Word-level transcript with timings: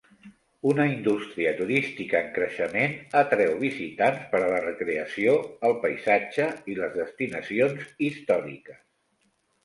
Una 0.67 0.85
indústria 0.91 1.49
turística 1.57 2.21
en 2.27 2.29
creixement 2.37 2.95
atreu 3.19 3.51
visitants 3.63 4.23
per 4.31 4.39
a 4.45 4.47
la 4.53 4.61
recreació, 4.63 5.35
el 5.69 5.75
paisatge 5.83 6.47
i 6.75 6.79
les 6.79 6.97
destinacions 7.01 7.85
històriques. 8.09 8.81